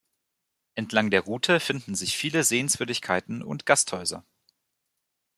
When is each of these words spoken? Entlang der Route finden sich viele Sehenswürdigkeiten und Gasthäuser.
Entlang 0.73 1.11
der 1.11 1.21
Route 1.21 1.59
finden 1.59 1.93
sich 1.93 2.17
viele 2.17 2.43
Sehenswürdigkeiten 2.43 3.43
und 3.43 3.67
Gasthäuser. 3.67 4.25